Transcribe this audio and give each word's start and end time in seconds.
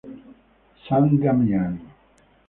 San 0.85 1.05
Damiano 1.21 1.81